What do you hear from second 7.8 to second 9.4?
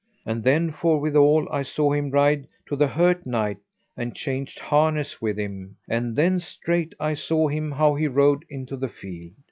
he rode into the field.